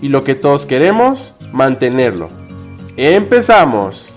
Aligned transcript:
y 0.00 0.08
lo 0.08 0.24
que 0.24 0.34
todos 0.34 0.66
queremos, 0.66 1.34
mantenerlo. 1.52 2.28
¡Empezamos! 2.96 4.14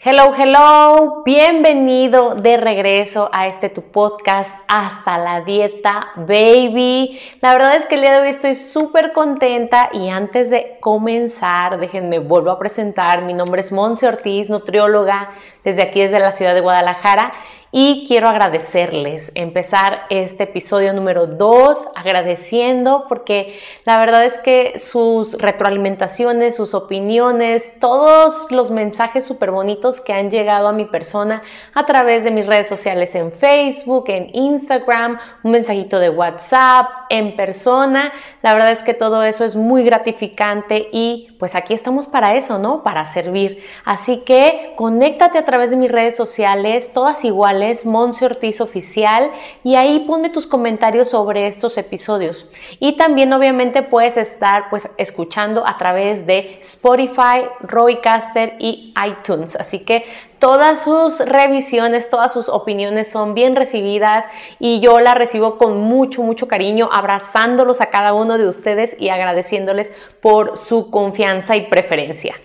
Hello, 0.00 0.32
hello, 0.34 1.22
bienvenido 1.22 2.34
de 2.34 2.56
regreso 2.56 3.28
a 3.30 3.46
este 3.46 3.68
tu 3.68 3.82
podcast 3.82 4.54
hasta 4.66 5.18
la 5.18 5.42
dieta, 5.42 6.12
baby. 6.16 7.20
La 7.42 7.52
verdad 7.52 7.76
es 7.76 7.84
que 7.84 7.96
el 7.96 8.00
día 8.00 8.14
de 8.14 8.20
hoy 8.22 8.30
estoy 8.30 8.54
súper 8.54 9.12
contenta 9.12 9.90
y 9.92 10.08
antes 10.08 10.48
de 10.48 10.78
comenzar, 10.80 11.78
déjenme 11.78 12.20
vuelvo 12.20 12.50
a 12.50 12.58
presentar. 12.58 13.20
Mi 13.20 13.34
nombre 13.34 13.60
es 13.60 13.70
Monse 13.70 14.08
Ortiz, 14.08 14.48
nutrióloga 14.48 15.30
desde 15.62 15.82
aquí, 15.82 16.00
desde 16.00 16.20
la 16.20 16.32
ciudad 16.32 16.54
de 16.54 16.62
Guadalajara 16.62 17.34
y 17.70 18.06
quiero 18.08 18.28
agradecerles, 18.28 19.30
empezar 19.34 20.06
este 20.08 20.44
episodio 20.44 20.94
número 20.94 21.26
2 21.26 21.88
agradeciendo 21.94 23.04
porque 23.08 23.58
la 23.84 23.98
verdad 23.98 24.24
es 24.24 24.38
que 24.38 24.78
sus 24.78 25.34
retroalimentaciones, 25.34 26.56
sus 26.56 26.72
opiniones, 26.72 27.78
todos 27.78 28.50
los 28.50 28.70
mensajes 28.70 29.26
súper 29.26 29.50
bonitos 29.50 30.00
que 30.00 30.14
han 30.14 30.30
llegado 30.30 30.68
a 30.68 30.72
mi 30.72 30.86
persona 30.86 31.42
a 31.74 31.84
través 31.84 32.24
de 32.24 32.30
mis 32.30 32.46
redes 32.46 32.68
sociales 32.68 33.14
en 33.14 33.32
Facebook, 33.32 34.04
en 34.08 34.30
Instagram, 34.32 35.18
un 35.42 35.50
mensajito 35.50 35.98
de 35.98 36.08
WhatsApp, 36.08 36.86
en 37.10 37.36
persona, 37.36 38.12
la 38.42 38.54
verdad 38.54 38.72
es 38.72 38.82
que 38.82 38.94
todo 38.94 39.22
eso 39.24 39.44
es 39.44 39.56
muy 39.56 39.84
gratificante 39.84 40.88
y 40.90 41.36
pues 41.38 41.54
aquí 41.54 41.74
estamos 41.74 42.06
para 42.06 42.34
eso, 42.34 42.58
¿no? 42.58 42.82
Para 42.82 43.04
servir. 43.04 43.62
Así 43.84 44.18
que 44.18 44.72
conéctate 44.76 45.38
a 45.38 45.44
través 45.44 45.70
de 45.70 45.76
mis 45.76 45.92
redes 45.92 46.16
sociales, 46.16 46.92
todas 46.92 47.24
iguales 47.24 47.57
es 47.62 47.84
Monse 47.84 48.24
Ortiz 48.24 48.60
Oficial, 48.60 49.30
y 49.64 49.76
ahí 49.76 50.00
ponme 50.00 50.30
tus 50.30 50.46
comentarios 50.46 51.10
sobre 51.10 51.46
estos 51.46 51.78
episodios. 51.78 52.46
Y 52.80 52.96
también 52.96 53.32
obviamente 53.32 53.82
puedes 53.82 54.16
estar 54.16 54.70
pues 54.70 54.88
escuchando 54.96 55.66
a 55.66 55.78
través 55.78 56.26
de 56.26 56.58
Spotify, 56.62 57.46
Roycaster 57.60 58.54
y 58.58 58.94
iTunes. 59.06 59.56
Así 59.56 59.80
que 59.80 60.04
todas 60.38 60.82
sus 60.82 61.18
revisiones, 61.20 62.10
todas 62.10 62.32
sus 62.32 62.48
opiniones 62.48 63.10
son 63.10 63.34
bien 63.34 63.56
recibidas 63.56 64.24
y 64.58 64.80
yo 64.80 65.00
las 65.00 65.16
recibo 65.16 65.58
con 65.58 65.80
mucho, 65.80 66.22
mucho 66.22 66.48
cariño, 66.48 66.88
abrazándolos 66.92 67.80
a 67.80 67.86
cada 67.86 68.14
uno 68.14 68.38
de 68.38 68.48
ustedes 68.48 68.96
y 68.98 69.08
agradeciéndoles 69.08 69.92
por 70.20 70.58
su 70.58 70.90
confianza 70.90 71.56
y 71.56 71.66
preferencia. 71.66 72.36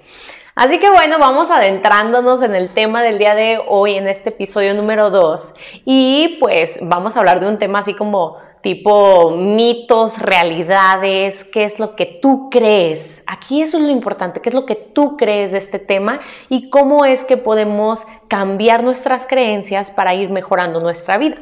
Así 0.55 0.77
que 0.77 0.91
bueno, 0.91 1.17
vamos 1.17 1.49
adentrándonos 1.49 2.43
en 2.43 2.53
el 2.53 2.75
tema 2.75 3.01
del 3.01 3.17
día 3.17 3.33
de 3.33 3.59
hoy, 3.67 3.95
en 3.95 4.07
este 4.07 4.29
episodio 4.29 4.75
número 4.75 5.09
2. 5.09 5.51
Y 5.83 6.38
pues 6.39 6.78
vamos 6.79 7.16
a 7.16 7.19
hablar 7.19 7.39
de 7.39 7.47
un 7.47 7.57
tema 7.57 7.79
así 7.79 7.95
como 7.95 8.38
tipo 8.61 9.31
mitos, 9.31 10.19
realidades, 10.19 11.44
qué 11.44 11.63
es 11.63 11.79
lo 11.79 11.95
que 11.95 12.05
tú 12.05 12.50
crees. 12.51 13.23
Aquí 13.25 13.63
eso 13.63 13.78
es 13.78 13.83
lo 13.83 13.89
importante, 13.89 14.41
qué 14.41 14.50
es 14.50 14.55
lo 14.55 14.67
que 14.67 14.75
tú 14.75 15.17
crees 15.17 15.53
de 15.53 15.57
este 15.57 15.79
tema 15.79 16.19
y 16.50 16.69
cómo 16.69 17.03
es 17.03 17.25
que 17.25 17.38
podemos 17.38 18.03
cambiar 18.28 18.83
nuestras 18.83 19.25
creencias 19.25 19.89
para 19.89 20.13
ir 20.13 20.29
mejorando 20.29 20.79
nuestra 20.79 21.17
vida. 21.17 21.38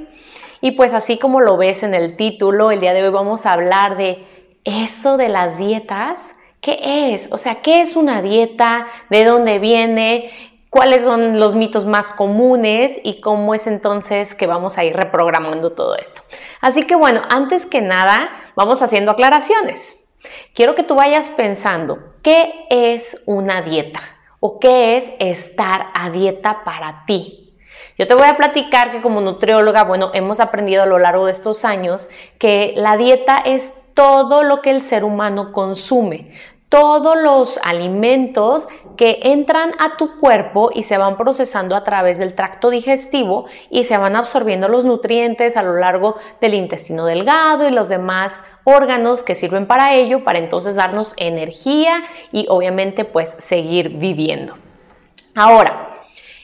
Y 0.62 0.72
pues 0.72 0.94
así 0.94 1.18
como 1.18 1.42
lo 1.42 1.58
ves 1.58 1.84
en 1.84 1.94
el 1.94 2.16
título, 2.16 2.72
el 2.72 2.80
día 2.80 2.94
de 2.94 3.04
hoy 3.04 3.12
vamos 3.12 3.46
a 3.46 3.52
hablar 3.52 3.98
de 3.98 4.26
eso 4.64 5.18
de 5.18 5.28
las 5.28 5.58
dietas 5.58 6.34
¿Qué 6.62 7.14
es? 7.14 7.28
O 7.32 7.40
sea, 7.40 7.56
¿qué 7.56 7.82
es 7.82 7.96
una 7.96 8.22
dieta? 8.22 8.86
¿De 9.10 9.26
dónde 9.26 9.58
viene? 9.58 10.32
¿Cuáles 10.70 11.02
son 11.02 11.40
los 11.40 11.56
mitos 11.56 11.88
más 11.88 12.12
comunes? 12.12 13.00
Y 13.04 13.20
cómo 13.20 13.56
es 13.56 13.66
entonces 13.66 14.36
que 14.36 14.46
vamos 14.46 14.78
a 14.78 14.84
ir 14.84 14.96
reprogramando 14.96 15.72
todo 15.72 15.98
esto. 15.98 16.22
Así 16.62 16.84
que 16.84 16.94
bueno, 16.94 17.24
antes 17.30 17.66
que 17.66 17.82
nada, 17.82 18.30
vamos 18.56 18.84
haciendo 18.84 19.12
aclaraciones. 19.12 20.08
Quiero 20.54 20.76
que 20.76 20.84
tú 20.84 20.94
vayas 20.94 21.30
pensando, 21.30 21.98
¿qué 22.22 22.54
es 22.70 23.24
una 23.26 23.64
dieta? 23.64 24.02
¿O 24.40 24.60
qué 24.60 24.98
es 24.98 25.12
estar 25.18 25.88
a 25.96 26.12
dieta 26.12 26.64
para 26.64 27.06
ti? 27.08 27.56
Yo 27.98 28.06
te 28.06 28.14
voy 28.14 28.28
a 28.28 28.38
platicar 28.38 28.92
que 28.92 29.02
como 29.02 29.20
nutrióloga, 29.20 29.84
bueno, 29.84 30.12
hemos 30.14 30.40
aprendido 30.40 30.84
a 30.84 30.88
lo 30.88 31.00
largo 31.00 31.26
de 31.26 31.32
estos 31.32 31.66
años 31.66 32.08
que 32.38 32.74
la 32.78 32.98
dieta 32.98 33.38
es 33.38 33.74
todo 33.94 34.44
lo 34.44 34.62
que 34.62 34.72
el 34.72 34.82
ser 34.82 35.04
humano 35.04 35.52
consume, 35.52 36.32
todos 36.72 37.22
los 37.22 37.60
alimentos 37.64 38.70
que 38.96 39.20
entran 39.24 39.74
a 39.78 39.98
tu 39.98 40.18
cuerpo 40.20 40.70
y 40.74 40.84
se 40.84 40.98
van 40.98 41.18
procesando 41.18 41.76
a 41.76 41.84
través 41.84 42.18
del 42.18 42.34
tracto 42.34 42.70
digestivo 42.70 43.48
y 43.70 43.84
se 43.84 43.98
van 43.98 44.16
absorbiendo 44.16 44.70
los 44.70 44.86
nutrientes 44.86 45.58
a 45.58 45.64
lo 45.64 45.76
largo 45.76 46.16
del 46.40 46.54
intestino 46.54 47.06
delgado 47.06 47.68
y 47.68 47.72
los 47.72 47.90
demás 47.90 48.42
órganos 48.64 49.22
que 49.22 49.36
sirven 49.36 49.68
para 49.68 49.96
ello, 49.96 50.24
para 50.24 50.40
entonces 50.40 50.76
darnos 50.76 51.14
energía 51.18 52.04
y 52.32 52.46
obviamente 52.48 53.04
pues 53.04 53.36
seguir 53.40 53.90
viviendo. 53.90 54.54
Ahora, 55.36 55.91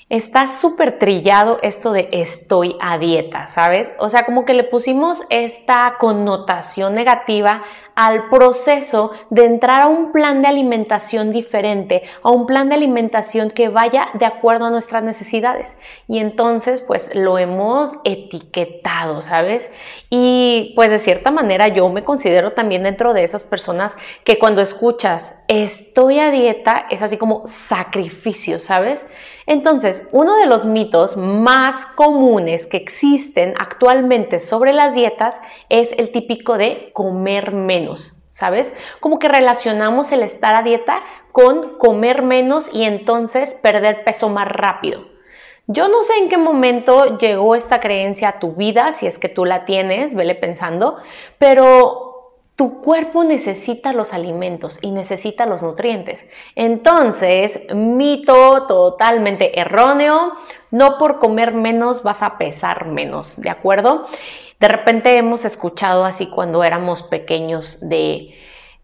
Está 0.09 0.47
súper 0.57 0.99
trillado 0.99 1.59
esto 1.63 1.91
de 1.91 2.07
estoy 2.13 2.77
a 2.79 2.97
dieta, 2.97 3.47
¿sabes? 3.49 3.93
O 3.99 4.09
sea, 4.09 4.23
como 4.23 4.45
que 4.45 4.53
le 4.53 4.63
pusimos 4.63 5.23
esta 5.29 5.97
connotación 5.99 6.95
negativa 6.95 7.63
al 7.93 8.29
proceso 8.29 9.11
de 9.29 9.43
entrar 9.43 9.81
a 9.81 9.87
un 9.87 10.13
plan 10.13 10.41
de 10.41 10.47
alimentación 10.47 11.33
diferente, 11.33 12.03
a 12.23 12.31
un 12.31 12.45
plan 12.45 12.69
de 12.69 12.75
alimentación 12.75 13.51
que 13.51 13.67
vaya 13.67 14.07
de 14.13 14.25
acuerdo 14.25 14.67
a 14.67 14.69
nuestras 14.69 15.03
necesidades. 15.03 15.75
Y 16.07 16.19
entonces, 16.19 16.79
pues 16.79 17.13
lo 17.13 17.37
hemos 17.37 17.91
etiquetado, 18.05 19.21
¿sabes? 19.23 19.69
Y 20.09 20.71
pues 20.77 20.89
de 20.89 20.99
cierta 20.99 21.31
manera 21.31 21.67
yo 21.67 21.89
me 21.89 22.05
considero 22.05 22.53
también 22.53 22.83
dentro 22.83 23.13
de 23.13 23.25
esas 23.25 23.43
personas 23.43 23.97
que 24.23 24.39
cuando 24.39 24.61
escuchas 24.61 25.33
estoy 25.47 26.19
a 26.19 26.31
dieta 26.31 26.87
es 26.89 27.01
así 27.01 27.17
como 27.17 27.47
sacrificio, 27.47 28.59
¿sabes? 28.59 29.05
Entonces, 29.45 30.07
uno 30.11 30.35
de 30.37 30.45
los 30.45 30.65
mitos 30.65 31.17
más 31.17 31.85
comunes 31.85 32.65
que 32.65 32.77
existen 32.77 33.53
actualmente 33.59 34.39
sobre 34.39 34.73
las 34.73 34.93
dietas 34.93 35.39
es 35.69 35.91
el 35.97 36.11
típico 36.11 36.57
de 36.57 36.91
comer 36.93 37.51
menos. 37.53 38.13
¿sabes? 38.37 38.71
Como 38.99 39.17
que 39.17 39.27
relacionamos 39.27 40.11
el 40.11 40.21
estar 40.21 40.53
a 40.53 40.61
dieta 40.61 41.01
con 41.31 41.79
comer 41.79 42.21
menos 42.21 42.69
y 42.71 42.83
entonces 42.83 43.55
perder 43.55 44.03
peso 44.03 44.29
más 44.29 44.47
rápido. 44.47 45.05
Yo 45.65 45.87
no 45.87 46.03
sé 46.03 46.13
en 46.19 46.29
qué 46.29 46.37
momento 46.37 47.17
llegó 47.17 47.55
esta 47.55 47.79
creencia 47.79 48.29
a 48.29 48.39
tu 48.39 48.53
vida, 48.53 48.93
si 48.93 49.07
es 49.07 49.17
que 49.17 49.27
tú 49.27 49.43
la 49.43 49.65
tienes, 49.65 50.13
vele 50.13 50.35
pensando, 50.35 50.97
pero 51.39 52.06
tu 52.57 52.81
cuerpo 52.81 53.23
necesita 53.23 53.93
los 53.93 54.13
alimentos 54.13 54.79
y 54.81 54.89
necesita 54.89 55.45
los 55.45 55.61
nutrientes. 55.61 56.27
Entonces, 56.55 57.61
mito 57.73 58.65
totalmente 58.65 59.59
erróneo, 59.59 60.33
no 60.71 60.97
por 60.97 61.19
comer 61.19 61.53
menos 61.53 62.01
vas 62.01 62.23
a 62.23 62.39
pesar 62.39 62.87
menos, 62.87 63.39
¿de 63.39 63.51
acuerdo? 63.51 64.07
De 64.59 64.67
repente 64.67 65.15
hemos 65.15 65.45
escuchado 65.45 66.03
así 66.03 66.25
cuando 66.25 66.63
éramos 66.63 67.03
pequeños 67.03 67.77
de 67.79 68.33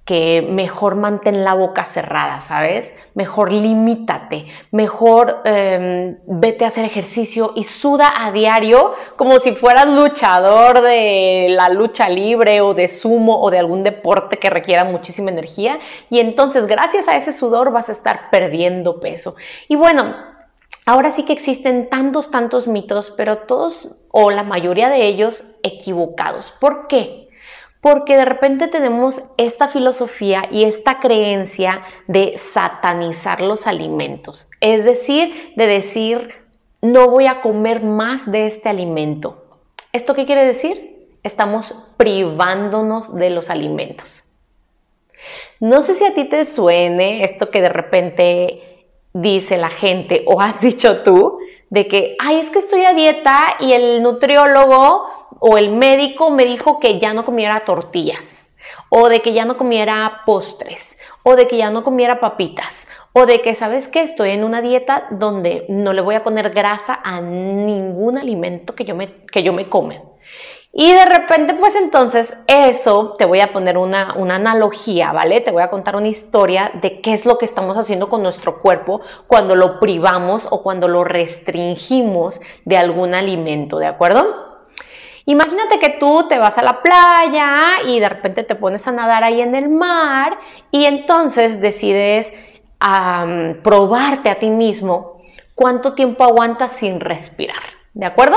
que 0.06 0.46
mejor 0.50 0.96
mantén 0.96 1.46
la 1.46 1.54
boca 1.54 1.86
cerrada, 1.86 2.42
¿sabes? 2.42 2.94
Mejor 3.14 3.54
limítate, 3.54 4.48
mejor 4.72 5.42
em, 5.46 6.18
vete 6.28 6.66
a 6.66 6.68
hacer 6.68 6.84
ejercicio 6.84 7.54
y 7.56 7.64
suda 7.64 8.12
a 8.18 8.32
diario 8.34 8.96
como 9.16 9.40
si 9.40 9.54
fueras 9.54 9.88
luchador 9.88 10.82
de 10.82 11.48
la 11.52 11.70
lucha 11.70 12.10
libre 12.10 12.60
o 12.60 12.74
de 12.74 12.90
sumo 12.90 13.42
o 13.42 13.50
de 13.50 13.60
algún 13.60 13.84
deporte 13.84 14.38
que 14.38 14.50
requiera 14.50 14.84
muchísima 14.84 15.32
energía 15.32 15.80
y 16.10 16.20
entonces 16.20 16.68
gracias 16.68 17.08
a 17.08 17.16
ese 17.16 17.32
sudor 17.32 17.72
vas 17.72 17.88
a 17.88 17.94
estar 17.94 18.30
perdiendo 18.30 19.00
peso. 19.00 19.36
Y 19.70 19.76
bueno, 19.76 20.34
Ahora 20.86 21.12
sí 21.12 21.24
que 21.24 21.32
existen 21.32 21.90
tantos, 21.90 22.30
tantos 22.30 22.68
mitos, 22.68 23.14
pero 23.16 23.38
todos 23.38 24.02
o 24.12 24.32
la 24.32 24.44
mayoría 24.44 24.90
de 24.90 25.08
ellos 25.08 25.46
equivocados. 25.64 26.52
¿Por 26.60 26.88
qué? 26.88 27.30
Porque 27.84 28.16
de 28.16 28.24
repente 28.24 28.70
tenemos 28.70 29.22
esta 29.36 29.68
filosofía 29.68 30.44
y 30.50 30.64
esta 30.64 31.02
creencia 31.02 31.84
de 32.08 32.38
satanizar 32.38 33.42
los 33.42 33.68
alimentos. 33.68 34.50
Es 34.62 34.86
decir, 34.86 35.52
de 35.58 35.68
decir, 35.68 36.34
no 36.82 37.10
voy 37.10 37.28
a 37.28 37.42
comer 37.42 37.84
más 37.84 38.32
de 38.32 38.48
este 38.48 38.70
alimento. 38.70 39.44
¿Esto 39.92 40.16
qué 40.16 40.26
quiere 40.26 40.46
decir? 40.46 41.10
Estamos 41.24 41.76
privándonos 41.98 43.14
de 43.16 43.30
los 43.32 43.50
alimentos. 43.50 44.24
No 45.60 45.84
sé 45.84 45.96
si 45.96 46.06
a 46.06 46.14
ti 46.14 46.24
te 46.24 46.46
suene 46.46 47.26
esto 47.26 47.52
que 47.52 47.62
de 47.62 47.68
repente 47.68 48.86
dice 49.12 49.58
la 49.58 49.70
gente 49.70 50.24
o 50.26 50.40
has 50.40 50.62
dicho 50.62 51.04
tú, 51.04 51.38
de 51.70 51.90
que, 51.90 52.16
ay, 52.20 52.40
es 52.40 52.50
que 52.50 52.60
estoy 52.60 52.86
a 52.86 52.94
dieta 52.94 53.58
y 53.60 53.74
el 53.74 54.02
nutriólogo 54.02 55.06
o 55.46 55.58
el 55.58 55.72
médico 55.72 56.30
me 56.30 56.46
dijo 56.46 56.80
que 56.80 57.00
ya 57.00 57.14
no 57.14 57.26
comiera 57.26 57.66
tortillas, 57.66 58.50
o 58.88 59.10
de 59.10 59.22
que 59.22 59.34
ya 59.34 59.44
no 59.44 59.58
comiera 59.58 60.22
postres, 60.26 60.98
o 61.22 61.36
de 61.36 61.50
que 61.50 61.58
ya 61.58 61.70
no 61.70 61.84
comiera 61.84 62.22
papitas, 62.22 62.88
o 63.12 63.26
de 63.26 63.42
que, 63.42 63.54
¿sabes 63.54 63.90
qué? 63.90 64.04
Estoy 64.04 64.30
en 64.30 64.46
una 64.46 64.62
dieta 64.62 65.08
donde 65.12 65.66
no 65.68 65.92
le 65.92 66.00
voy 66.00 66.16
a 66.16 66.24
poner 66.24 66.52
grasa 66.52 66.98
a 67.04 67.20
ningún 67.20 68.18
alimento 68.18 68.74
que 68.74 68.86
yo 68.86 68.96
me, 68.96 69.08
que 69.34 69.44
yo 69.44 69.52
me 69.52 69.68
come. 69.68 70.02
Y 70.72 70.94
de 70.94 71.04
repente, 71.04 71.56
pues 71.56 71.76
entonces, 71.76 72.34
eso 72.48 73.18
te 73.20 73.26
voy 73.26 73.42
a 73.42 73.52
poner 73.52 73.78
una, 73.78 74.14
una, 74.16 74.36
analogía, 74.36 75.12
¿vale? 75.12 75.42
Te 75.42 75.52
voy 75.52 75.64
a 75.64 75.70
contar 75.70 75.98
una 75.98 76.08
historia 76.08 76.72
de 76.82 77.02
qué 77.02 77.12
es 77.12 77.26
lo 77.26 77.38
que 77.38 77.44
estamos 77.44 77.76
haciendo 77.76 78.08
con 78.08 78.24
nuestro 78.24 78.62
cuerpo 78.62 79.02
cuando 79.28 79.58
lo 79.58 79.82
privamos 79.82 80.48
o 80.50 80.64
cuando 80.64 80.88
lo 80.88 81.04
restringimos 81.04 82.40
de 82.64 82.78
algún 82.78 83.14
alimento, 83.14 83.78
¿de 83.78 83.88
acuerdo? 83.88 84.53
Imagínate 85.26 85.80
que 85.80 85.90
tú 85.90 86.28
te 86.28 86.38
vas 86.38 86.58
a 86.58 86.64
la 86.64 86.82
playa 86.82 87.84
y 87.86 88.00
de 88.00 88.10
repente 88.10 88.44
te 88.44 88.56
pones 88.56 88.88
a 88.88 88.92
nadar 88.92 89.24
ahí 89.24 89.42
en 89.42 89.56
el 89.56 89.70
mar 89.70 90.38
y 90.72 90.86
entonces 90.86 91.62
decides 91.62 92.34
probarte 93.64 94.30
a 94.30 94.40
ti 94.40 94.50
mismo 94.50 95.22
cuánto 95.56 95.94
tiempo 95.94 96.24
aguantas 96.24 96.74
sin 96.74 97.00
respirar. 97.00 97.64
¿De 97.94 98.08
acuerdo? 98.08 98.36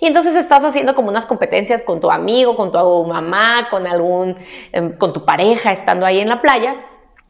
Y 0.00 0.06
entonces 0.06 0.36
estás 0.36 0.62
haciendo 0.62 0.94
como 0.94 1.08
unas 1.08 1.26
competencias 1.26 1.82
con 1.82 2.00
tu 2.00 2.10
amigo, 2.10 2.54
con 2.54 2.70
tu 2.70 3.04
mamá, 3.04 3.68
con 3.68 3.84
algún, 3.86 4.36
em, 4.70 4.96
con 4.96 5.12
tu 5.12 5.24
pareja, 5.24 5.70
estando 5.70 6.06
ahí 6.06 6.20
en 6.20 6.28
la 6.28 6.40
playa. 6.40 6.76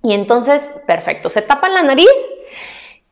Y 0.02 0.12
entonces, 0.12 0.62
perfecto, 0.86 1.30
se 1.30 1.40
tapan 1.40 1.72
la 1.72 1.82
nariz 1.82 2.10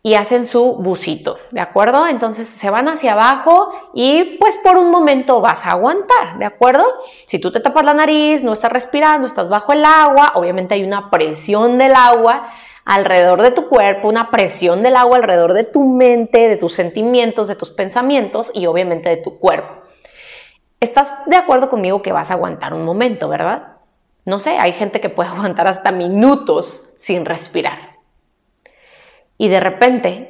y 0.02 0.14
hacen 0.14 0.46
su 0.46 0.76
busito, 0.76 1.38
¿de 1.50 1.60
acuerdo? 1.60 2.06
Entonces 2.06 2.48
se 2.48 2.70
van 2.70 2.88
hacia 2.88 3.12
abajo 3.12 3.70
y 3.92 4.38
pues 4.38 4.56
por 4.58 4.78
un 4.78 4.90
momento 4.90 5.40
vas 5.42 5.66
a 5.66 5.72
aguantar, 5.72 6.38
¿de 6.38 6.46
acuerdo? 6.46 6.84
Si 7.26 7.38
tú 7.38 7.52
te 7.52 7.60
tapas 7.60 7.84
la 7.84 7.92
nariz, 7.92 8.42
no 8.42 8.54
estás 8.54 8.72
respirando, 8.72 9.26
estás 9.26 9.50
bajo 9.50 9.72
el 9.72 9.84
agua, 9.84 10.32
obviamente 10.36 10.74
hay 10.74 10.84
una 10.84 11.10
presión 11.10 11.76
del 11.76 11.94
agua 11.94 12.48
alrededor 12.86 13.42
de 13.42 13.50
tu 13.50 13.68
cuerpo, 13.68 14.08
una 14.08 14.30
presión 14.30 14.82
del 14.82 14.96
agua 14.96 15.18
alrededor 15.18 15.52
de 15.52 15.64
tu 15.64 15.84
mente, 15.84 16.48
de 16.48 16.56
tus 16.56 16.72
sentimientos, 16.74 17.46
de 17.46 17.56
tus 17.56 17.68
pensamientos 17.70 18.50
y 18.54 18.66
obviamente 18.66 19.10
de 19.10 19.18
tu 19.18 19.38
cuerpo. 19.38 19.80
¿Estás 20.80 21.12
de 21.26 21.36
acuerdo 21.36 21.68
conmigo 21.68 22.00
que 22.00 22.12
vas 22.12 22.30
a 22.30 22.34
aguantar 22.34 22.72
un 22.72 22.86
momento, 22.86 23.28
verdad? 23.28 23.76
No 24.24 24.38
sé, 24.38 24.56
hay 24.58 24.72
gente 24.72 25.00
que 25.00 25.10
puede 25.10 25.28
aguantar 25.34 25.66
hasta 25.66 25.92
minutos 25.92 26.90
sin 26.96 27.26
respirar. 27.26 27.89
Y 29.40 29.48
de 29.48 29.58
repente, 29.58 30.28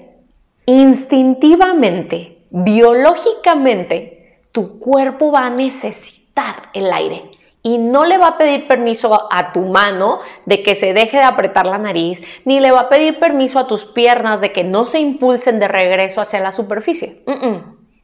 instintivamente, 0.67 2.45
biológicamente, 2.51 4.39
tu 4.53 4.79
cuerpo 4.79 5.33
va 5.33 5.47
a 5.47 5.51
necesitar 5.51 6.69
el 6.75 6.93
aire 6.93 7.25
y 7.61 7.79
no 7.79 8.05
le 8.05 8.19
va 8.19 8.29
a 8.29 8.39
pedir 8.39 8.69
permiso 8.69 9.27
a 9.33 9.53
tu 9.53 9.63
mano 9.63 10.21
de 10.47 10.63
que 10.63 10.77
se 10.77 10.95
deje 10.95 11.17
de 11.17 11.25
apretar 11.25 11.67
la 11.67 11.79
nariz, 11.79 12.21
ni 12.45 12.61
le 12.61 12.71
va 12.71 12.83
a 12.83 12.89
pedir 12.89 13.19
permiso 13.19 13.59
a 13.59 13.67
tus 13.67 13.85
piernas 13.85 14.41
de 14.41 14.53
que 14.53 14.63
no 14.63 14.87
se 14.87 15.01
impulsen 15.01 15.59
de 15.59 15.67
regreso 15.67 16.21
hacia 16.21 16.39
la 16.39 16.53
superficie. 16.53 17.25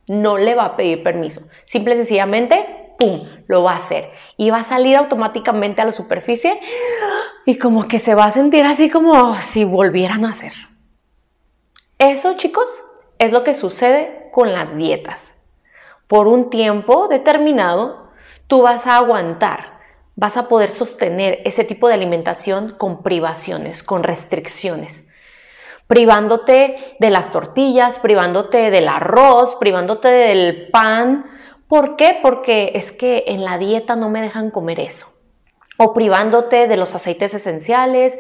No 0.08 0.38
le 0.38 0.56
va 0.56 0.64
a 0.64 0.76
pedir 0.76 1.04
permiso. 1.04 1.42
Simple 1.66 1.94
y 1.94 1.98
sencillamente, 1.98 2.66
¡pum!, 2.98 3.28
lo 3.46 3.62
va 3.62 3.74
a 3.74 3.76
hacer. 3.76 4.10
Y 4.36 4.50
va 4.50 4.58
a 4.58 4.64
salir 4.64 4.96
automáticamente 4.96 5.80
a 5.82 5.84
la 5.84 5.92
superficie 5.92 6.58
y 7.44 7.58
como 7.58 7.86
que 7.86 8.00
se 8.00 8.16
va 8.16 8.24
a 8.24 8.32
sentir 8.32 8.66
así 8.66 8.90
como 8.90 9.36
si 9.36 9.62
volvieran 9.62 10.24
a 10.24 10.30
hacer. 10.30 10.50
Eso, 11.98 12.36
chicos, 12.36 12.66
es 13.18 13.32
lo 13.32 13.44
que 13.44 13.54
sucede 13.54 14.28
con 14.32 14.52
las 14.52 14.76
dietas. 14.76 15.36
Por 16.06 16.28
un 16.28 16.50
tiempo 16.50 17.08
determinado, 17.08 18.10
tú 18.46 18.62
vas 18.62 18.86
a 18.86 18.96
aguantar, 18.96 19.80
vas 20.14 20.36
a 20.36 20.48
poder 20.48 20.70
sostener 20.70 21.40
ese 21.44 21.64
tipo 21.64 21.88
de 21.88 21.94
alimentación 21.94 22.74
con 22.78 23.02
privaciones, 23.02 23.82
con 23.82 24.02
restricciones 24.02 25.06
privándote 25.86 26.96
de 26.98 27.10
las 27.10 27.30
tortillas, 27.30 27.98
privándote 27.98 28.70
del 28.70 28.88
arroz, 28.88 29.56
privándote 29.56 30.08
del 30.08 30.68
pan. 30.70 31.26
¿Por 31.68 31.96
qué? 31.96 32.18
Porque 32.22 32.72
es 32.74 32.92
que 32.92 33.24
en 33.28 33.44
la 33.44 33.58
dieta 33.58 33.96
no 33.96 34.08
me 34.10 34.22
dejan 34.22 34.50
comer 34.50 34.80
eso. 34.80 35.08
O 35.76 35.92
privándote 35.92 36.66
de 36.66 36.76
los 36.76 36.94
aceites 36.94 37.34
esenciales 37.34 38.18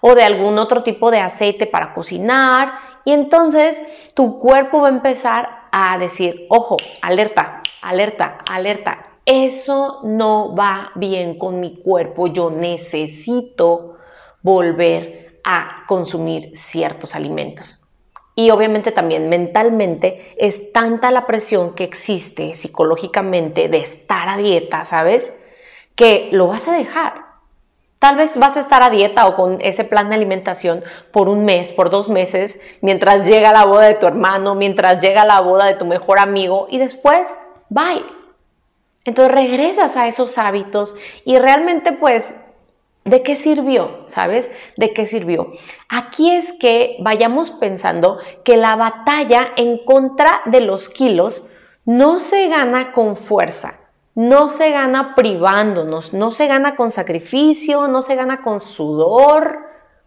o 0.00 0.14
de 0.14 0.22
algún 0.22 0.58
otro 0.58 0.82
tipo 0.82 1.10
de 1.10 1.20
aceite 1.20 1.66
para 1.66 1.92
cocinar. 1.92 2.72
Y 3.08 3.12
entonces 3.12 3.80
tu 4.12 4.38
cuerpo 4.38 4.82
va 4.82 4.88
a 4.88 4.90
empezar 4.90 5.48
a 5.72 5.96
decir, 5.96 6.44
ojo, 6.50 6.76
alerta, 7.00 7.62
alerta, 7.80 8.36
alerta, 8.46 9.06
eso 9.24 10.02
no 10.04 10.54
va 10.54 10.90
bien 10.94 11.38
con 11.38 11.58
mi 11.58 11.78
cuerpo, 11.78 12.26
yo 12.26 12.50
necesito 12.50 13.96
volver 14.42 15.40
a 15.42 15.84
consumir 15.88 16.50
ciertos 16.54 17.14
alimentos. 17.14 17.82
Y 18.34 18.50
obviamente 18.50 18.92
también 18.92 19.30
mentalmente 19.30 20.34
es 20.36 20.70
tanta 20.74 21.10
la 21.10 21.26
presión 21.26 21.74
que 21.74 21.84
existe 21.84 22.52
psicológicamente 22.52 23.70
de 23.70 23.78
estar 23.78 24.28
a 24.28 24.36
dieta, 24.36 24.84
¿sabes? 24.84 25.34
Que 25.94 26.28
lo 26.30 26.48
vas 26.48 26.68
a 26.68 26.76
dejar. 26.76 27.27
Tal 27.98 28.16
vez 28.16 28.36
vas 28.36 28.56
a 28.56 28.60
estar 28.60 28.82
a 28.82 28.90
dieta 28.90 29.26
o 29.26 29.34
con 29.34 29.58
ese 29.60 29.84
plan 29.84 30.08
de 30.08 30.14
alimentación 30.14 30.84
por 31.12 31.28
un 31.28 31.44
mes, 31.44 31.70
por 31.70 31.90
dos 31.90 32.08
meses, 32.08 32.60
mientras 32.80 33.24
llega 33.24 33.52
la 33.52 33.64
boda 33.64 33.86
de 33.86 33.94
tu 33.94 34.06
hermano, 34.06 34.54
mientras 34.54 35.00
llega 35.00 35.24
la 35.24 35.40
boda 35.40 35.66
de 35.66 35.74
tu 35.74 35.84
mejor 35.84 36.18
amigo 36.18 36.66
y 36.70 36.78
después, 36.78 37.26
bye 37.68 38.18
entonces 39.08 39.34
regresas 39.34 39.96
a 39.96 40.06
esos 40.06 40.36
hábitos 40.36 40.94
y 41.24 41.38
realmente 41.38 41.92
pues, 41.92 42.34
¿de 43.06 43.22
qué 43.22 43.36
sirvió? 43.36 44.04
¿Sabes? 44.08 44.50
¿De 44.76 44.92
qué 44.92 45.06
sirvió? 45.06 45.54
Aquí 45.88 46.30
es 46.30 46.52
que 46.52 46.96
vayamos 47.00 47.50
pensando 47.52 48.18
que 48.44 48.58
la 48.58 48.76
batalla 48.76 49.48
en 49.56 49.82
contra 49.82 50.42
de 50.44 50.60
los 50.60 50.90
kilos 50.90 51.48
no 51.86 52.20
se 52.20 52.48
gana 52.48 52.92
con 52.92 53.16
fuerza, 53.16 53.80
no 54.18 54.48
se 54.48 54.72
gana 54.72 55.14
privándonos, 55.14 56.12
no 56.12 56.32
se 56.32 56.48
gana 56.48 56.74
con 56.74 56.90
sacrificio, 56.90 57.86
no 57.86 58.02
se 58.02 58.16
gana 58.16 58.42
con 58.42 58.60
sudor. 58.60 59.60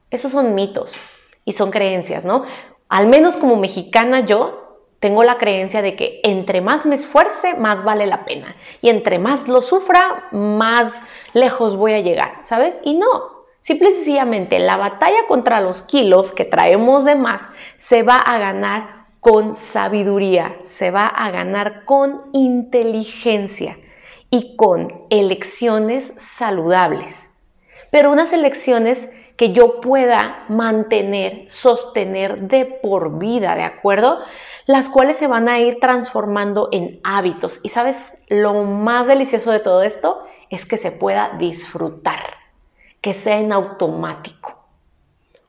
Esos 0.10 0.34
son 0.34 0.54
mitos 0.54 1.00
y 1.46 1.54
son 1.54 1.72
creencias, 1.72 2.26
¿no? 2.26 2.44
Al 2.90 3.08
menos 3.08 3.38
como 3.38 3.56
mexicana 3.56 4.20
yo 4.20 4.82
tengo 5.00 5.24
la 5.24 5.38
creencia 5.38 5.82
de 5.82 5.96
que 5.96 6.20
entre 6.26 6.60
más 6.60 6.86
me 6.86 6.96
esfuerce, 6.96 7.54
más 7.54 7.86
vale 7.86 8.06
la 8.06 8.26
pena. 8.26 8.54
Y 8.82 8.90
entre 8.90 9.18
más 9.18 9.48
lo 9.48 9.62
sufra, 9.62 10.28
más 10.34 11.04
lejos 11.32 11.78
voy 11.78 11.94
a 11.94 12.02
llegar, 12.02 12.42
¿sabes? 12.44 12.78
Y 12.84 12.96
no, 12.96 13.46
simple 13.62 13.92
y 13.92 13.94
sencillamente 13.94 14.60
la 14.60 14.76
batalla 14.76 15.26
contra 15.30 15.62
los 15.62 15.84
kilos 15.84 16.34
que 16.34 16.44
traemos 16.44 17.06
de 17.06 17.16
más 17.16 17.48
se 17.78 18.04
va 18.04 18.18
a 18.18 18.38
ganar 18.40 19.06
con 19.22 19.56
sabiduría, 19.56 20.58
se 20.64 20.92
va 20.92 21.06
a 21.06 21.32
ganar 21.32 21.86
con 21.86 22.26
inteligencia 22.34 23.78
y 24.32 24.56
con 24.56 25.06
elecciones 25.12 26.14
saludables. 26.18 27.30
Pero 27.92 28.12
unas 28.12 28.34
elecciones 28.34 29.12
que 29.36 29.54
yo 29.54 29.82
pueda 29.82 30.46
mantener, 30.50 31.50
sostener 31.50 32.48
de 32.48 32.66
por 32.66 33.20
vida, 33.20 33.56
¿de 33.56 33.64
acuerdo? 33.64 34.20
Las 34.66 34.88
cuales 34.88 35.18
se 35.18 35.28
van 35.28 35.50
a 35.50 35.60
ir 35.60 35.80
transformando 35.80 36.70
en 36.72 37.00
hábitos. 37.04 37.60
Y 37.62 37.70
sabes, 37.70 37.98
lo 38.30 38.54
más 38.64 39.08
delicioso 39.08 39.52
de 39.52 39.60
todo 39.60 39.84
esto 39.84 40.24
es 40.50 40.66
que 40.66 40.78
se 40.78 40.92
pueda 40.92 41.38
disfrutar, 41.38 42.20
que 43.02 43.14
sea 43.14 43.40
en 43.40 43.52
automático. 43.52 44.41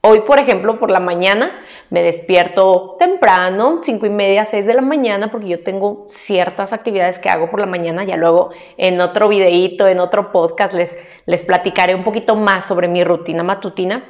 Hoy, 0.04 0.22
por 0.22 0.40
ejemplo, 0.40 0.80
por 0.80 0.90
la 0.90 0.98
mañana 0.98 1.52
me 1.88 2.02
despierto 2.02 2.96
temprano, 2.98 3.82
cinco 3.84 4.04
y 4.04 4.10
media, 4.10 4.44
6 4.44 4.66
de 4.66 4.74
la 4.74 4.82
mañana, 4.82 5.30
porque 5.30 5.46
yo 5.46 5.62
tengo 5.62 6.06
ciertas 6.08 6.72
actividades 6.72 7.20
que 7.20 7.28
hago 7.28 7.48
por 7.48 7.60
la 7.60 7.66
mañana. 7.66 8.02
Ya 8.02 8.16
luego 8.16 8.50
en 8.78 9.00
otro 9.00 9.28
videíto, 9.28 9.86
en 9.86 10.00
otro 10.00 10.32
podcast, 10.32 10.74
les, 10.74 10.96
les 11.26 11.44
platicaré 11.44 11.94
un 11.94 12.02
poquito 12.02 12.34
más 12.34 12.64
sobre 12.64 12.88
mi 12.88 13.04
rutina 13.04 13.44
matutina. 13.44 14.04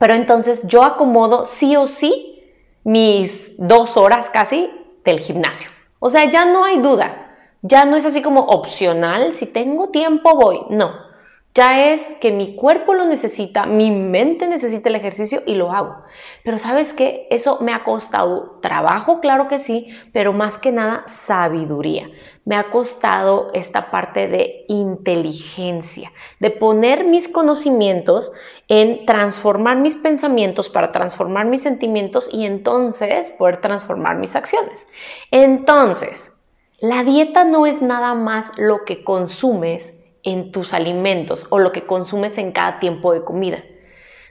Pero 0.00 0.14
entonces 0.14 0.66
yo 0.66 0.82
acomodo 0.82 1.44
sí 1.44 1.76
o 1.76 1.86
sí 1.86 2.42
mis 2.82 3.56
dos 3.56 3.96
horas 3.96 4.30
casi 4.30 4.68
del 5.04 5.20
gimnasio. 5.20 5.70
O 6.00 6.10
sea, 6.10 6.24
ya 6.24 6.44
no 6.44 6.64
hay 6.64 6.78
duda. 6.78 7.36
Ya 7.62 7.84
no 7.84 7.96
es 7.96 8.04
así 8.04 8.20
como 8.20 8.40
opcional. 8.40 9.32
Si 9.34 9.46
tengo 9.46 9.90
tiempo, 9.90 10.34
voy. 10.34 10.62
No 10.70 11.08
Ya 11.52 11.92
es 11.92 12.06
que 12.20 12.30
mi 12.30 12.54
cuerpo 12.54 12.94
lo 12.94 13.06
necesita, 13.06 13.66
mi 13.66 13.90
mente 13.90 14.46
necesita 14.46 14.88
el 14.88 14.94
ejercicio 14.94 15.42
y 15.46 15.56
lo 15.56 15.72
hago. 15.72 15.96
Pero 16.44 16.58
sabes 16.58 16.92
que 16.92 17.26
eso 17.28 17.58
me 17.60 17.72
ha 17.72 17.82
costado 17.82 18.60
trabajo, 18.62 19.18
claro 19.18 19.48
que 19.48 19.58
sí, 19.58 19.88
pero 20.12 20.32
más 20.32 20.58
que 20.58 20.70
nada 20.70 21.02
sabiduría. 21.08 22.08
Me 22.44 22.54
ha 22.54 22.70
costado 22.70 23.50
esta 23.52 23.90
parte 23.90 24.28
de 24.28 24.64
inteligencia, 24.68 26.12
de 26.38 26.52
poner 26.52 27.04
mis 27.04 27.28
conocimientos 27.28 28.30
en 28.68 29.04
transformar 29.04 29.78
mis 29.78 29.96
pensamientos 29.96 30.68
para 30.68 30.92
transformar 30.92 31.46
mis 31.46 31.62
sentimientos 31.62 32.28
y 32.32 32.46
entonces 32.46 33.28
poder 33.30 33.60
transformar 33.60 34.18
mis 34.18 34.36
acciones. 34.36 34.86
Entonces, 35.32 36.32
la 36.78 37.02
dieta 37.02 37.42
no 37.42 37.66
es 37.66 37.82
nada 37.82 38.14
más 38.14 38.52
lo 38.56 38.84
que 38.84 39.02
consumes 39.02 39.99
en 40.22 40.52
tus 40.52 40.72
alimentos 40.72 41.46
o 41.50 41.58
lo 41.58 41.72
que 41.72 41.86
consumes 41.86 42.38
en 42.38 42.52
cada 42.52 42.78
tiempo 42.78 43.12
de 43.12 43.24
comida. 43.24 43.62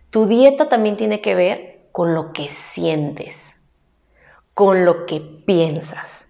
Tu 0.10 0.26
dieta 0.26 0.70
también 0.70 0.98
tiene 0.98 1.22
que 1.22 1.36
ver 1.36 1.88
con 1.92 2.14
lo 2.14 2.34
que 2.34 2.50
sientes, 2.50 3.56
con 4.54 4.86
lo 4.86 5.06
que 5.06 5.22
piensas. 5.46 6.26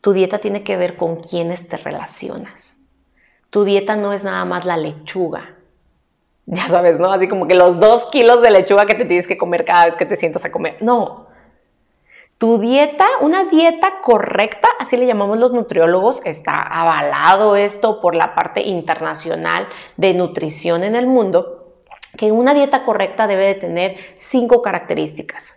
Tu 0.00 0.12
dieta 0.12 0.38
tiene 0.38 0.64
que 0.64 0.76
ver 0.76 0.96
con 0.96 1.16
quiénes 1.16 1.68
te 1.68 1.76
relacionas. 1.76 2.76
Tu 3.50 3.64
dieta 3.64 3.96
no 3.96 4.12
es 4.12 4.24
nada 4.24 4.44
más 4.44 4.64
la 4.64 4.76
lechuga. 4.76 5.56
Ya 6.46 6.68
sabes, 6.68 6.98
¿no? 6.98 7.12
Así 7.12 7.28
como 7.28 7.46
que 7.46 7.54
los 7.54 7.78
dos 7.78 8.06
kilos 8.10 8.42
de 8.42 8.50
lechuga 8.50 8.86
que 8.86 8.94
te 8.94 9.04
tienes 9.04 9.28
que 9.28 9.38
comer 9.38 9.64
cada 9.64 9.86
vez 9.86 9.96
que 9.96 10.06
te 10.06 10.16
sientas 10.16 10.44
a 10.44 10.50
comer. 10.50 10.76
No, 10.80 11.28
tu 12.40 12.58
dieta, 12.58 13.06
una 13.20 13.44
dieta 13.44 14.00
correcta, 14.02 14.66
así 14.78 14.96
le 14.96 15.04
llamamos 15.04 15.36
los 15.38 15.52
nutriólogos, 15.52 16.22
está 16.24 16.58
avalado 16.58 17.54
esto 17.54 18.00
por 18.00 18.14
la 18.14 18.34
parte 18.34 18.62
internacional 18.62 19.68
de 19.98 20.14
nutrición 20.14 20.82
en 20.82 20.94
el 20.94 21.06
mundo, 21.06 21.74
que 22.16 22.32
una 22.32 22.54
dieta 22.54 22.86
correcta 22.86 23.26
debe 23.26 23.44
de 23.44 23.54
tener 23.56 23.96
cinco 24.16 24.62
características. 24.62 25.54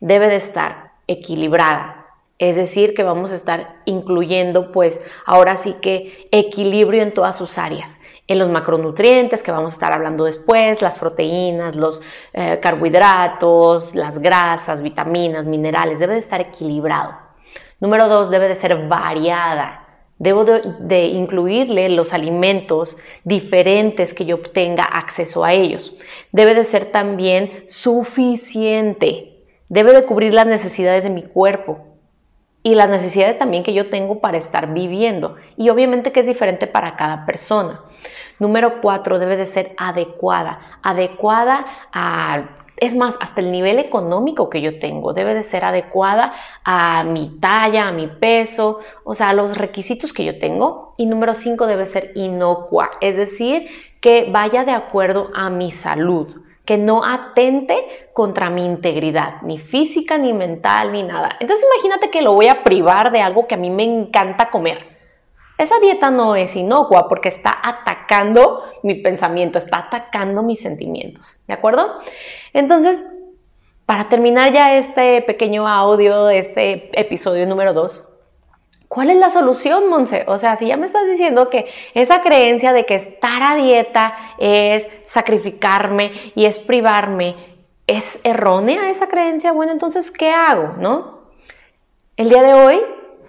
Debe 0.00 0.28
de 0.28 0.36
estar 0.36 0.92
equilibrada, 1.06 1.97
es 2.38 2.56
decir, 2.56 2.94
que 2.94 3.02
vamos 3.02 3.32
a 3.32 3.36
estar 3.36 3.76
incluyendo 3.84 4.72
pues 4.72 5.00
ahora 5.26 5.56
sí 5.56 5.74
que 5.80 6.28
equilibrio 6.30 7.02
en 7.02 7.12
todas 7.12 7.36
sus 7.36 7.58
áreas 7.58 7.98
en 8.28 8.38
los 8.38 8.50
macronutrientes 8.50 9.42
que 9.42 9.50
vamos 9.50 9.72
a 9.72 9.76
estar 9.76 9.92
hablando 9.92 10.24
después, 10.24 10.82
las 10.82 10.98
proteínas, 10.98 11.74
los 11.74 12.02
eh, 12.34 12.60
carbohidratos, 12.62 13.94
las 13.94 14.18
grasas, 14.18 14.82
vitaminas, 14.82 15.46
minerales, 15.46 15.98
debe 15.98 16.12
de 16.12 16.20
estar 16.20 16.40
equilibrado. 16.40 17.14
Número 17.80 18.06
dos, 18.06 18.28
debe 18.28 18.48
de 18.48 18.54
ser 18.54 18.86
variada. 18.86 19.86
Debo 20.18 20.44
de, 20.44 21.06
incluirle 21.06 21.88
los 21.88 22.12
alimentos 22.12 22.98
diferentes 23.24 24.12
que 24.12 24.26
yo 24.26 24.36
obtenga 24.36 24.82
acceso 24.82 25.44
a 25.44 25.52
ellos. 25.52 25.94
Debe 26.32 26.54
de 26.54 26.64
ser 26.64 26.86
también 26.86 27.64
suficiente. 27.68 29.44
Debe 29.68 29.92
de 29.92 30.04
cubrir 30.04 30.34
las 30.34 30.46
necesidades 30.46 31.04
de 31.04 31.10
mi 31.10 31.22
cuerpo 31.22 31.87
y 32.62 32.74
las 32.74 32.88
necesidades 32.88 33.38
también 33.38 33.62
que 33.62 33.74
yo 33.74 33.90
tengo 33.90 34.20
para 34.20 34.38
estar 34.38 34.72
viviendo. 34.72 35.36
Y 35.56 35.70
obviamente 35.70 36.12
que 36.12 36.20
es 36.20 36.26
diferente 36.26 36.66
para 36.66 36.96
cada 36.96 37.24
persona. 37.24 37.80
Número 38.38 38.80
cuatro, 38.80 39.18
debe 39.18 39.36
de 39.36 39.46
ser 39.46 39.74
adecuada. 39.76 40.60
Adecuada 40.82 41.66
a 41.92 42.56
es 42.80 42.94
más, 42.94 43.16
hasta 43.20 43.40
el 43.40 43.50
nivel 43.50 43.78
económico 43.78 44.50
que 44.50 44.60
yo 44.60 44.78
tengo 44.78 45.12
debe 45.12 45.34
de 45.34 45.42
ser 45.42 45.64
adecuada 45.64 46.32
a 46.64 47.04
mi 47.04 47.38
talla, 47.40 47.88
a 47.88 47.92
mi 47.92 48.06
peso, 48.06 48.80
o 49.04 49.14
sea, 49.14 49.30
a 49.30 49.34
los 49.34 49.56
requisitos 49.56 50.12
que 50.12 50.24
yo 50.24 50.38
tengo. 50.38 50.94
Y 50.96 51.06
número 51.06 51.34
cinco 51.34 51.66
debe 51.66 51.86
ser 51.86 52.12
inocua, 52.14 52.90
es 53.00 53.16
decir, 53.16 53.68
que 54.00 54.28
vaya 54.30 54.64
de 54.64 54.72
acuerdo 54.72 55.30
a 55.34 55.50
mi 55.50 55.72
salud, 55.72 56.42
que 56.68 56.76
no 56.76 57.02
atente 57.02 58.10
contra 58.12 58.50
mi 58.50 58.66
integridad, 58.66 59.40
ni 59.40 59.58
física, 59.58 60.18
ni 60.18 60.34
mental, 60.34 60.92
ni 60.92 61.02
nada. 61.02 61.30
Entonces 61.40 61.66
imagínate 61.72 62.10
que 62.10 62.20
lo 62.20 62.34
voy 62.34 62.48
a 62.48 62.62
privar 62.62 63.10
de 63.10 63.22
algo 63.22 63.46
que 63.46 63.54
a 63.54 63.58
mí 63.58 63.70
me 63.70 63.84
encanta 63.84 64.50
comer 64.50 64.98
esa 65.58 65.80
dieta 65.80 66.10
no 66.10 66.36
es 66.36 66.54
inocua 66.54 67.08
porque 67.08 67.28
está 67.28 67.58
atacando 67.62 68.62
mi 68.84 68.94
pensamiento, 68.94 69.58
está 69.58 69.78
atacando 69.78 70.44
mis 70.44 70.60
sentimientos, 70.60 71.42
¿de 71.48 71.54
acuerdo? 71.54 71.98
Entonces, 72.52 73.04
para 73.84 74.08
terminar 74.08 74.52
ya 74.52 74.76
este 74.76 75.20
pequeño 75.22 75.66
audio, 75.66 76.30
este 76.30 76.88
episodio 76.98 77.44
número 77.46 77.72
2, 77.72 78.08
¿Cuál 78.98 79.10
es 79.10 79.16
la 79.18 79.30
solución, 79.30 79.88
Monse? 79.88 80.24
O 80.26 80.38
sea, 80.38 80.56
si 80.56 80.66
ya 80.66 80.76
me 80.76 80.84
estás 80.84 81.06
diciendo 81.06 81.48
que 81.50 81.70
esa 81.94 82.20
creencia 82.20 82.72
de 82.72 82.84
que 82.84 82.96
estar 82.96 83.44
a 83.44 83.54
dieta 83.54 84.12
es 84.38 84.90
sacrificarme 85.06 86.32
y 86.34 86.46
es 86.46 86.58
privarme, 86.58 87.36
¿es 87.86 88.18
errónea 88.24 88.90
esa 88.90 89.06
creencia? 89.06 89.52
Bueno, 89.52 89.70
entonces, 89.70 90.10
¿qué 90.10 90.32
hago? 90.32 90.74
¿No? 90.80 91.28
El 92.16 92.28
día 92.28 92.42
de 92.42 92.54
hoy 92.54 92.80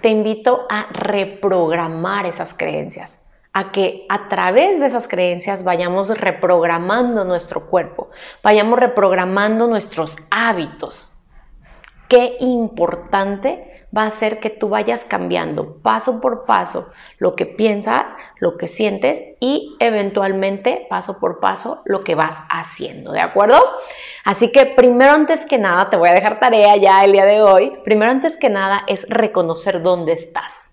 te 0.01 0.09
invito 0.09 0.65
a 0.71 0.87
reprogramar 0.91 2.25
esas 2.25 2.55
creencias, 2.55 3.21
a 3.53 3.71
que 3.71 4.07
a 4.09 4.27
través 4.27 4.79
de 4.79 4.87
esas 4.87 5.07
creencias 5.07 5.63
vayamos 5.63 6.09
reprogramando 6.09 7.25
nuestro 7.25 7.67
cuerpo, 7.67 8.09
vayamos 8.41 8.79
reprogramando 8.79 9.67
nuestros 9.67 10.17
hábitos. 10.31 11.15
Qué 12.07 12.37
importante 12.39 13.78
va 13.95 14.05
a 14.05 14.11
ser 14.11 14.39
que 14.39 14.49
tú 14.49 14.69
vayas 14.69 15.03
cambiando 15.03 15.77
paso 15.81 16.21
por 16.21 16.45
paso 16.45 16.89
lo 17.17 17.35
que 17.35 17.45
piensas, 17.45 18.03
lo 18.39 18.57
que 18.57 18.67
sientes 18.67 19.21
y 19.39 19.75
eventualmente 19.79 20.85
paso 20.89 21.19
por 21.19 21.39
paso 21.39 21.81
lo 21.85 22.03
que 22.03 22.15
vas 22.15 22.43
haciendo, 22.49 23.11
¿de 23.11 23.21
acuerdo? 23.21 23.59
Así 24.25 24.51
que 24.51 24.65
primero 24.65 25.13
antes 25.13 25.45
que 25.45 25.57
nada, 25.57 25.89
te 25.89 25.97
voy 25.97 26.09
a 26.09 26.13
dejar 26.13 26.39
tarea 26.39 26.75
ya 26.77 27.03
el 27.03 27.13
día 27.13 27.25
de 27.25 27.41
hoy, 27.41 27.79
primero 27.83 28.11
antes 28.11 28.37
que 28.37 28.49
nada 28.49 28.83
es 28.87 29.07
reconocer 29.09 29.81
dónde 29.81 30.11
estás. 30.11 30.69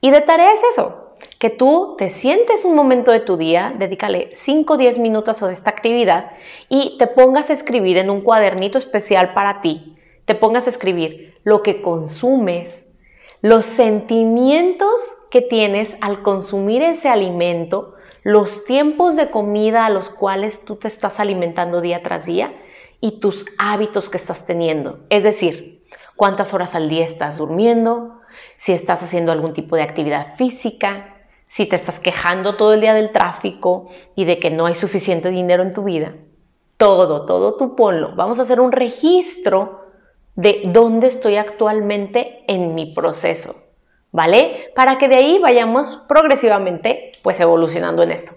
Y 0.00 0.10
de 0.10 0.20
tarea 0.20 0.52
es 0.52 0.62
eso, 0.72 1.08
que 1.38 1.50
tú 1.50 1.96
te 1.98 2.10
sientes 2.10 2.64
un 2.64 2.74
momento 2.74 3.10
de 3.12 3.20
tu 3.20 3.36
día, 3.36 3.74
dedícale 3.76 4.30
5 4.32 4.74
o 4.74 4.76
10 4.76 4.98
minutos 4.98 5.42
a 5.42 5.50
esta 5.50 5.70
actividad 5.70 6.32
y 6.68 6.96
te 6.98 7.06
pongas 7.06 7.50
a 7.50 7.52
escribir 7.52 7.96
en 7.96 8.10
un 8.10 8.20
cuadernito 8.22 8.78
especial 8.78 9.34
para 9.34 9.60
ti, 9.60 9.97
te 10.28 10.34
pongas 10.34 10.66
a 10.66 10.70
escribir 10.70 11.38
lo 11.42 11.62
que 11.62 11.80
consumes, 11.80 12.86
los 13.40 13.64
sentimientos 13.64 14.92
que 15.30 15.40
tienes 15.40 15.96
al 16.02 16.20
consumir 16.20 16.82
ese 16.82 17.08
alimento, 17.08 17.94
los 18.24 18.66
tiempos 18.66 19.16
de 19.16 19.30
comida 19.30 19.86
a 19.86 19.90
los 19.90 20.10
cuales 20.10 20.66
tú 20.66 20.76
te 20.76 20.86
estás 20.86 21.18
alimentando 21.18 21.80
día 21.80 22.02
tras 22.02 22.26
día 22.26 22.52
y 23.00 23.20
tus 23.20 23.46
hábitos 23.56 24.10
que 24.10 24.18
estás 24.18 24.44
teniendo. 24.44 24.98
Es 25.08 25.22
decir, 25.22 25.82
cuántas 26.14 26.52
horas 26.52 26.74
al 26.74 26.90
día 26.90 27.06
estás 27.06 27.38
durmiendo, 27.38 28.20
si 28.58 28.74
estás 28.74 29.02
haciendo 29.02 29.32
algún 29.32 29.54
tipo 29.54 29.76
de 29.76 29.82
actividad 29.82 30.36
física, 30.36 31.16
si 31.46 31.64
te 31.64 31.76
estás 31.76 32.00
quejando 32.00 32.56
todo 32.56 32.74
el 32.74 32.82
día 32.82 32.92
del 32.92 33.12
tráfico 33.12 33.88
y 34.14 34.26
de 34.26 34.38
que 34.38 34.50
no 34.50 34.66
hay 34.66 34.74
suficiente 34.74 35.30
dinero 35.30 35.62
en 35.62 35.72
tu 35.72 35.84
vida. 35.84 36.12
Todo, 36.76 37.24
todo 37.24 37.56
tú 37.56 37.74
ponlo. 37.74 38.14
Vamos 38.14 38.38
a 38.38 38.42
hacer 38.42 38.60
un 38.60 38.72
registro 38.72 39.77
de 40.38 40.62
dónde 40.66 41.08
estoy 41.08 41.34
actualmente 41.34 42.44
en 42.46 42.76
mi 42.76 42.94
proceso, 42.94 43.56
¿vale? 44.12 44.70
Para 44.76 44.96
que 44.96 45.08
de 45.08 45.16
ahí 45.16 45.40
vayamos 45.40 46.04
progresivamente 46.08 47.10
pues 47.24 47.40
evolucionando 47.40 48.04
en 48.04 48.12
esto. 48.12 48.34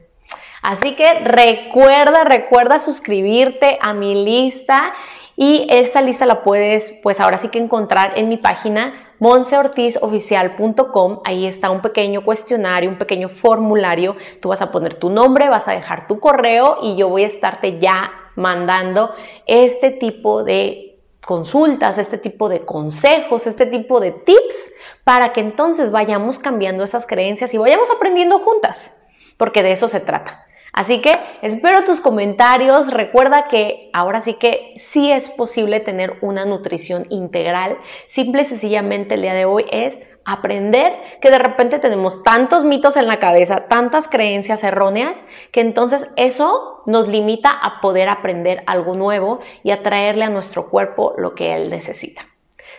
Así 0.63 0.96
que 0.96 1.20
recuerda, 1.20 2.24
recuerda 2.24 2.79
suscribirte 2.79 3.77
a 3.79 3.93
mi 3.93 4.25
lista 4.25 4.96
y 5.36 5.67
esta 5.70 6.01
lista 6.01 6.25
la 6.25 6.41
puedes 6.41 6.91
pues 7.03 7.20
ahora 7.20 7.38
sí 7.38 7.50
que 7.50 7.60
encontrar 7.60 8.13
en 8.15 8.29
mi 8.29 8.38
página 8.38 9.13
monseortizoficial.com. 9.20 11.20
Ahí 11.24 11.46
está 11.46 11.70
un 11.70 11.84
pequeño 11.84 12.25
cuestionario, 12.25 12.89
un 12.89 12.98
pequeño 12.98 13.29
formulario. 13.29 14.15
Tú 14.41 14.50
vas 14.50 14.63
a 14.63 14.72
poner 14.72 14.96
tu 14.96 15.12
nombre, 15.12 15.50
vas 15.50 15.67
a 15.67 15.74
dejar 15.74 16.08
tu 16.08 16.20
correo 16.20 16.79
y 16.81 16.96
yo 16.96 17.10
voy 17.10 17.25
a 17.25 17.27
estarte 17.27 17.77
ya 17.77 18.12
mandando 18.36 19.13
este 19.46 19.91
tipo 19.91 20.43
de 20.43 20.90
consultas, 21.25 21.97
este 21.97 22.17
tipo 22.17 22.49
de 22.49 22.65
consejos, 22.65 23.47
este 23.47 23.65
tipo 23.65 23.99
de 23.99 24.11
tips 24.11 24.73
para 25.03 25.33
que 25.33 25.41
entonces 25.41 25.91
vayamos 25.91 26.39
cambiando 26.39 26.83
esas 26.83 27.07
creencias 27.07 27.53
y 27.53 27.57
vayamos 27.57 27.89
aprendiendo 27.89 28.39
juntas, 28.39 29.01
porque 29.37 29.63
de 29.63 29.71
eso 29.71 29.87
se 29.87 29.99
trata. 29.99 30.45
Así 30.73 31.01
que 31.01 31.13
espero 31.41 31.83
tus 31.83 31.99
comentarios. 31.99 32.91
Recuerda 32.91 33.47
que 33.49 33.89
ahora 33.93 34.21
sí 34.21 34.35
que 34.35 34.73
sí 34.77 35.11
es 35.11 35.29
posible 35.29 35.81
tener 35.81 36.17
una 36.21 36.45
nutrición 36.45 37.07
integral. 37.09 37.77
Simple 38.07 38.43
y 38.43 38.45
sencillamente 38.45 39.15
el 39.15 39.21
día 39.21 39.33
de 39.33 39.45
hoy 39.45 39.65
es 39.69 40.01
aprender 40.25 40.93
que 41.21 41.29
de 41.29 41.39
repente 41.39 41.79
tenemos 41.79 42.23
tantos 42.23 42.63
mitos 42.63 42.95
en 42.97 43.07
la 43.07 43.19
cabeza, 43.19 43.67
tantas 43.67 44.07
creencias 44.07 44.63
erróneas, 44.63 45.17
que 45.51 45.61
entonces 45.61 46.07
eso 46.15 46.83
nos 46.85 47.07
limita 47.07 47.51
a 47.51 47.81
poder 47.81 48.09
aprender 48.09 48.63
algo 48.67 48.95
nuevo 48.95 49.39
y 49.63 49.71
a 49.71 49.83
traerle 49.83 50.25
a 50.25 50.29
nuestro 50.29 50.69
cuerpo 50.69 51.13
lo 51.17 51.35
que 51.35 51.55
él 51.55 51.69
necesita. 51.69 52.25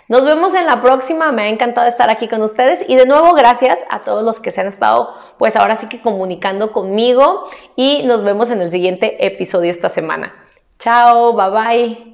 Nos 0.09 0.25
vemos 0.25 0.55
en 0.55 0.67
la 0.67 0.83
próxima, 0.83 1.33
me 1.33 1.43
ha 1.43 1.49
encantado 1.49 1.87
estar 1.87 2.11
aquí 2.11 2.29
con 2.29 2.43
ustedes 2.43 2.85
y 2.89 2.97
de 2.97 3.07
nuevo 3.07 3.35
gracias 3.35 3.79
a 3.89 4.01
todos 4.01 4.23
los 4.23 4.41
que 4.41 4.51
se 4.51 4.61
han 4.61 4.67
estado 4.67 5.15
pues 5.39 5.57
ahora 5.57 5.77
sí 5.77 5.89
que 5.89 6.01
comunicando 6.01 6.73
conmigo 6.73 7.49
y 7.77 8.03
nos 8.05 8.23
vemos 8.23 8.51
en 8.51 8.61
el 8.61 8.71
siguiente 8.71 9.27
episodio 9.27 9.71
esta 9.71 9.89
semana. 9.89 10.35
Chao, 10.79 11.33
bye 11.35 11.51
bye. 11.51 12.12